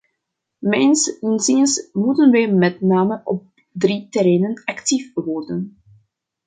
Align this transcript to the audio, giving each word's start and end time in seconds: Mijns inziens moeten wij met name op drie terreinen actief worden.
Mijns 0.59 1.07
inziens 1.19 1.89
moeten 1.93 2.31
wij 2.31 2.51
met 2.53 2.81
name 2.81 3.21
op 3.23 3.43
drie 3.71 4.09
terreinen 4.09 4.61
actief 4.65 5.13
worden. 5.13 5.81